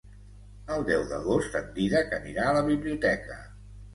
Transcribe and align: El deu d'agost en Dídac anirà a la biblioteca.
El 0.75 0.85
deu 0.87 1.03
d'agost 1.11 1.57
en 1.59 1.69
Dídac 1.77 2.15
anirà 2.19 2.47
a 2.53 2.57
la 2.57 2.65
biblioteca. 2.73 3.37